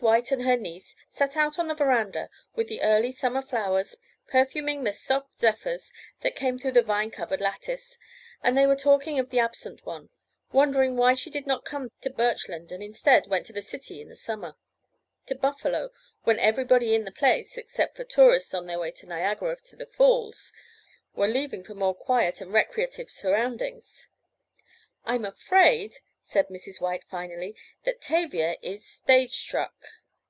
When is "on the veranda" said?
1.58-2.30